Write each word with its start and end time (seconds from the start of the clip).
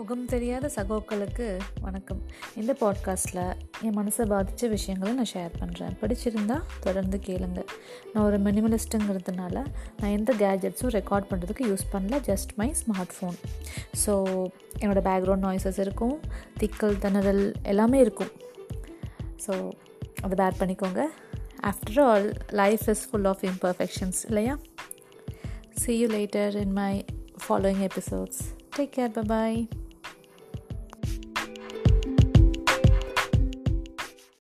முகம் 0.00 0.24
தெரியாத 0.24 0.66
சகோக்களுக்கு 0.68 1.46
வணக்கம். 1.80 2.20
இந்த 2.56 2.72
பாட்காஸ்ட்டில் 2.80 3.40
என் 3.82 3.96
மனசை 3.98 4.24
பாதித்த 4.26 4.68
விஷயங்களை 4.68 5.14
நான் 5.14 5.28
ஷேர் 5.32 5.50
பண்ணுறேன் 5.58 5.94
பிடிச்சிருந்தா 6.00 6.56
தொடர்ந்து 6.80 7.20
கேளுங்க. 7.26 7.60
நான் 8.12 8.24
ஒரு 8.24 8.38
மினிமலிஸ்ட்டுங்கிறதுனால 8.38 9.54
நான் 10.00 10.14
எந்த 10.18 10.34
கேஜெட்ஸும் 10.42 10.94
ரெக்கார்ட் 10.96 11.28
பண்ணுறதுக்கு 11.30 11.66
யூஸ் 11.70 11.84
பண்ணல 11.92 12.20
just 12.28 12.54
my 12.60 12.68
smart 12.80 13.12
phone 13.16 13.36
so 14.04 14.14
என்னோடய 14.82 15.04
பேக்ரவுண்ட் 15.08 15.46
நாய்ஸஸ் 15.48 15.80
இருக்கும் 15.80 16.20
திக்கல் 16.60 16.96
திணறல் 17.04 17.54
எல்லாமே 17.62 18.00
இருக்கும். 18.00 18.32
ஸோ 19.46 19.52
அதை 20.22 20.34
பேர் 20.42 20.58
பண்ணிக்கோங்க. 20.62 21.04
After 21.72 22.00
all 22.04 22.32
life 22.62 22.86
is 22.88 23.04
full 23.10 23.24
of 23.24 23.44
imperfections 23.52 24.22
இல்லையா? 24.26 24.58
See 25.82 25.98
you 25.98 26.08
later 26.08 26.56
in 26.56 26.72
my 26.72 27.04
following 27.48 27.84
episodes 27.90 28.40
take 28.76 28.92
care. 28.92 29.08
Bye 29.08 29.28
bye 29.34 29.79